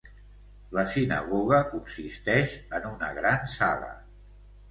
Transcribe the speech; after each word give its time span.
La 0.77 0.85
sinagoga 0.93 1.59
consisteix 1.73 2.57
en 2.79 2.87
una 2.93 3.13
gran 3.21 3.47
sala. 3.59 3.93